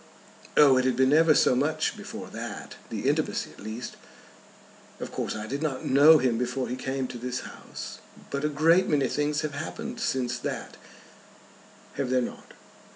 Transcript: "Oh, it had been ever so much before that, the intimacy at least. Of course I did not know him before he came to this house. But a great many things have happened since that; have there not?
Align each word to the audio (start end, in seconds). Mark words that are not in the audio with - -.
"Oh, 0.57 0.77
it 0.77 0.85
had 0.85 0.95
been 0.95 1.13
ever 1.13 1.35
so 1.35 1.55
much 1.55 1.95
before 1.95 2.27
that, 2.31 2.73
the 2.89 3.07
intimacy 3.07 3.51
at 3.51 3.59
least. 3.59 3.97
Of 4.99 5.11
course 5.11 5.35
I 5.35 5.45
did 5.45 5.61
not 5.61 5.85
know 5.85 6.17
him 6.17 6.39
before 6.39 6.67
he 6.69 6.75
came 6.75 7.05
to 7.09 7.19
this 7.19 7.41
house. 7.41 7.99
But 8.31 8.43
a 8.43 8.49
great 8.49 8.87
many 8.89 9.07
things 9.07 9.41
have 9.41 9.53
happened 9.53 9.99
since 9.99 10.39
that; 10.39 10.75
have 11.97 12.09
there 12.09 12.19
not? 12.19 12.53